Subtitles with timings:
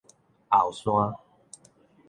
[0.49, 1.13] 後山